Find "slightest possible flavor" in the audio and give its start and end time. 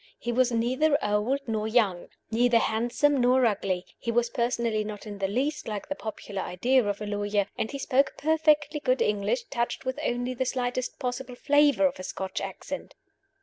10.45-11.85